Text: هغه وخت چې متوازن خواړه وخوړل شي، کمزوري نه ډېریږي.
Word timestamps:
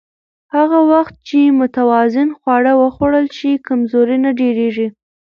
هغه 0.55 0.79
وخت 0.91 1.15
چې 1.27 1.39
متوازن 1.59 2.29
خواړه 2.39 2.73
وخوړل 2.81 3.27
شي، 3.37 3.51
کمزوري 3.67 4.17
نه 4.25 4.31
ډېریږي. 4.39 4.87